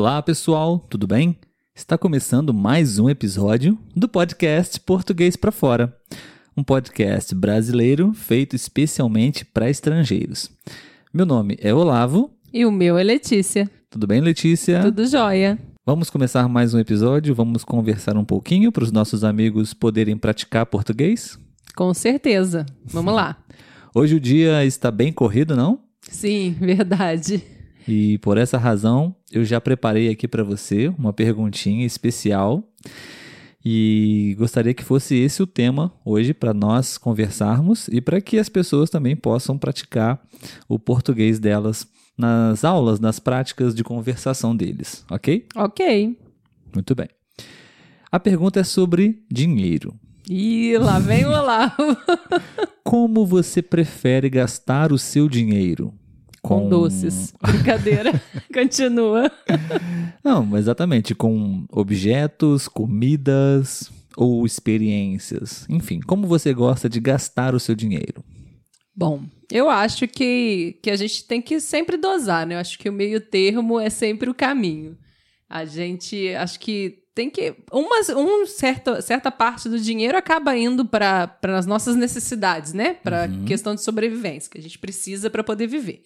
[0.00, 1.36] Olá, pessoal, tudo bem?
[1.74, 5.94] Está começando mais um episódio do podcast Português para Fora,
[6.56, 10.50] um podcast brasileiro feito especialmente para estrangeiros.
[11.12, 12.30] Meu nome é Olavo.
[12.50, 13.70] E o meu é Letícia.
[13.90, 14.80] Tudo bem, Letícia?
[14.80, 15.58] Tudo jóia.
[15.84, 20.64] Vamos começar mais um episódio, vamos conversar um pouquinho para os nossos amigos poderem praticar
[20.64, 21.38] português?
[21.76, 22.64] Com certeza.
[22.86, 23.36] Vamos lá.
[23.94, 25.78] Hoje o dia está bem corrido, não?
[26.00, 27.59] Sim, verdade.
[27.86, 32.62] E por essa razão, eu já preparei aqui para você uma perguntinha especial.
[33.64, 38.48] E gostaria que fosse esse o tema hoje para nós conversarmos e para que as
[38.48, 40.20] pessoas também possam praticar
[40.66, 45.46] o português delas nas aulas, nas práticas de conversação deles, ok?
[45.54, 46.18] Ok.
[46.74, 47.08] Muito bem.
[48.10, 49.94] A pergunta é sobre dinheiro.
[50.28, 51.96] Ih, lá vem o Olavo.
[52.84, 55.92] Como você prefere gastar o seu dinheiro?
[56.42, 57.34] Com, doces.
[57.42, 58.12] Brincadeira.
[58.52, 59.30] Continua.
[60.24, 61.14] Não, exatamente.
[61.14, 65.66] Com objetos, comidas ou experiências.
[65.68, 68.24] Enfim, como você gosta de gastar o seu dinheiro?
[68.94, 72.54] Bom, eu acho que, que a gente tem que sempre dosar, né?
[72.54, 74.96] Eu acho que o meio termo é sempre o caminho.
[75.48, 77.54] A gente, acho que tem que.
[77.72, 82.94] Uma um certa, certa parte do dinheiro acaba indo para as nossas necessidades, né?
[82.94, 83.44] Para uhum.
[83.44, 86.02] questão de sobrevivência, que a gente precisa para poder viver.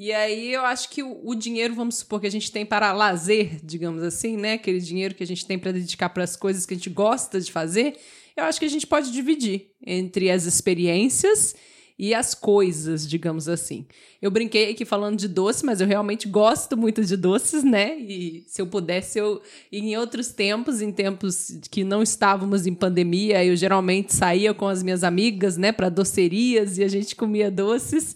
[0.00, 2.92] E aí eu acho que o, o, dinheiro, vamos supor que a gente tem para
[2.92, 4.52] lazer, digamos assim, né?
[4.52, 7.40] Aquele dinheiro que a gente tem para dedicar para as coisas que a gente gosta
[7.40, 7.96] de fazer,
[8.36, 11.56] eu acho que a gente pode dividir entre as experiências
[11.98, 13.86] e as coisas, digamos assim.
[14.22, 17.98] Eu brinquei aqui falando de doce, mas eu realmente gosto muito de doces, né?
[17.98, 23.44] E se eu pudesse, eu em outros tempos, em tempos que não estávamos em pandemia,
[23.44, 28.14] eu geralmente saía com as minhas amigas, né, para docerias e a gente comia doces.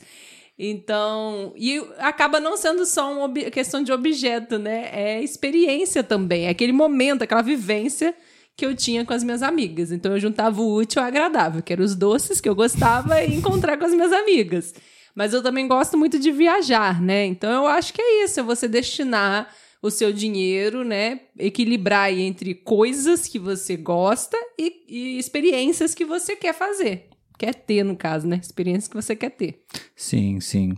[0.64, 4.90] Então, e acaba não sendo só uma questão de objeto, né?
[4.92, 8.14] É experiência também, é aquele momento, aquela vivência
[8.56, 9.90] que eu tinha com as minhas amigas.
[9.90, 13.34] Então eu juntava o útil ao agradável, que eram os doces que eu gostava e
[13.34, 14.72] encontrar com as minhas amigas.
[15.16, 17.26] Mas eu também gosto muito de viajar, né?
[17.26, 21.22] Então eu acho que é isso, é você destinar o seu dinheiro, né?
[21.36, 27.11] Equilibrar entre coisas que você gosta e, e experiências que você quer fazer
[27.42, 28.38] quer ter, no caso, né?
[28.40, 29.64] Experiência que você quer ter.
[29.96, 30.74] Sim, sim.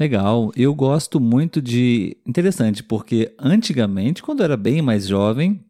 [0.00, 0.50] Legal.
[0.56, 2.16] Eu gosto muito de.
[2.26, 5.62] Interessante, porque antigamente, quando eu era bem mais jovem,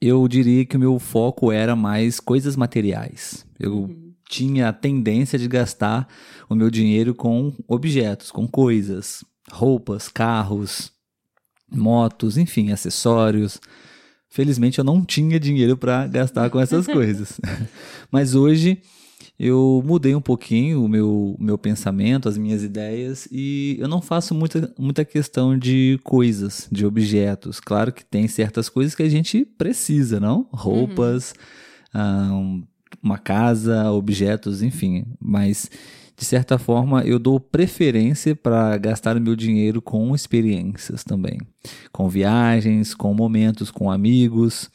[0.00, 3.44] eu diria que o meu foco era mais coisas materiais.
[3.58, 4.14] Eu uhum.
[4.26, 6.08] tinha a tendência de gastar
[6.48, 9.22] o meu dinheiro com objetos, com coisas,
[9.52, 10.90] roupas, carros,
[11.70, 13.60] motos, enfim, acessórios.
[14.30, 17.38] Felizmente eu não tinha dinheiro para gastar com essas coisas.
[18.10, 18.80] Mas hoje
[19.42, 24.34] eu mudei um pouquinho o meu, meu pensamento, as minhas ideias, e eu não faço
[24.34, 27.58] muita, muita questão de coisas, de objetos.
[27.58, 30.46] Claro que tem certas coisas que a gente precisa, não?
[30.52, 31.32] Roupas,
[31.94, 32.62] uhum.
[33.02, 35.06] uma casa, objetos, enfim.
[35.18, 35.70] Mas,
[36.14, 41.38] de certa forma, eu dou preferência para gastar o meu dinheiro com experiências também.
[41.90, 44.70] Com viagens, com momentos com amigos.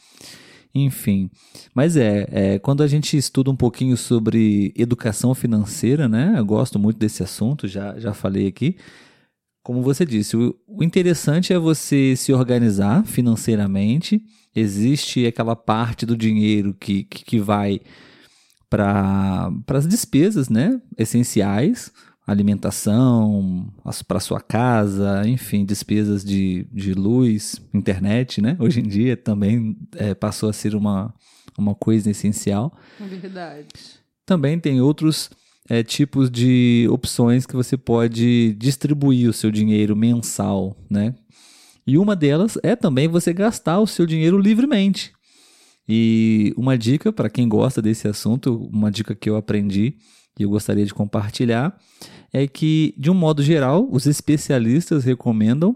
[0.78, 1.32] Enfim,
[1.74, 6.34] mas é, é, quando a gente estuda um pouquinho sobre educação financeira, né?
[6.36, 8.76] Eu gosto muito desse assunto, já, já falei aqui.
[9.64, 14.22] Como você disse, o, o interessante é você se organizar financeiramente.
[14.54, 17.80] Existe aquela parte do dinheiro que, que, que vai
[18.70, 21.90] para as despesas né, essenciais,
[22.26, 23.72] alimentação,
[24.08, 28.58] para sua casa, enfim, despesas de, de luz, internet, né?
[28.60, 31.14] Hoje em dia também é, passou a ser uma,
[31.58, 32.76] uma coisa essencial.
[33.00, 33.68] Verdade.
[34.26, 35.30] Também tem outros
[35.70, 41.14] é, tipos de opções que você pode distribuir o seu dinheiro mensal, né?
[41.88, 45.14] E uma delas é também você gastar o seu dinheiro livremente.
[45.88, 49.98] E uma dica para quem gosta desse assunto, uma dica que eu aprendi
[50.38, 51.78] e eu gostaria de compartilhar
[52.34, 55.74] é que, de um modo geral, os especialistas recomendam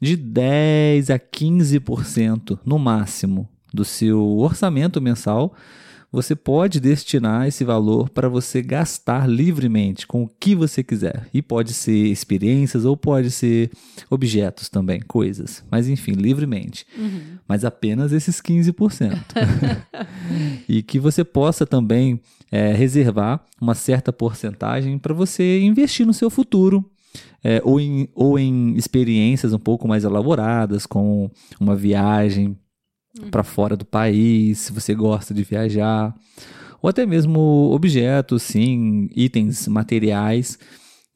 [0.00, 5.54] de 10 a 15% no máximo do seu orçamento mensal.
[6.10, 11.28] Você pode destinar esse valor para você gastar livremente com o que você quiser.
[11.34, 13.70] E pode ser experiências ou pode ser
[14.08, 15.62] objetos também, coisas.
[15.70, 16.86] Mas enfim, livremente.
[16.96, 17.36] Uhum.
[17.46, 19.18] Mas apenas esses 15%.
[20.66, 22.18] e que você possa também
[22.50, 26.84] é, reservar uma certa porcentagem para você investir no seu futuro.
[27.42, 31.30] É, ou, em, ou em experiências um pouco mais elaboradas, com
[31.60, 32.56] uma viagem
[33.18, 33.30] uhum.
[33.30, 36.14] para fora do país, se você gosta de viajar,
[36.82, 40.58] ou até mesmo objetos, sim, itens materiais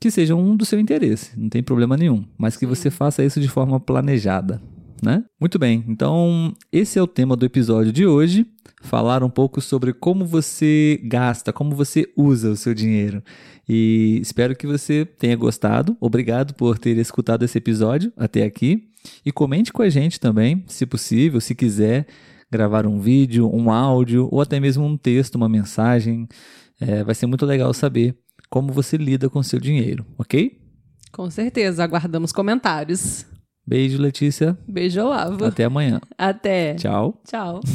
[0.00, 3.48] que sejam do seu interesse, não tem problema nenhum, mas que você faça isso de
[3.48, 4.60] forma planejada,
[5.02, 5.24] né?
[5.40, 8.46] Muito bem, então esse é o tema do episódio de hoje.
[8.80, 13.22] Falar um pouco sobre como você gasta, como você usa o seu dinheiro.
[13.68, 15.96] E espero que você tenha gostado.
[16.00, 18.90] Obrigado por ter escutado esse episódio até aqui.
[19.24, 22.06] E comente com a gente também, se possível, se quiser
[22.50, 26.28] gravar um vídeo, um áudio ou até mesmo um texto, uma mensagem.
[26.80, 28.16] É, vai ser muito legal saber
[28.50, 30.60] como você lida com o seu dinheiro, ok?
[31.10, 33.26] Com certeza, aguardamos comentários.
[33.66, 34.56] Beijo, Letícia.
[34.66, 35.44] Beijo, Olavo.
[35.44, 36.00] Até amanhã.
[36.18, 36.74] Até.
[36.74, 37.20] Tchau.
[37.24, 37.60] Tchau.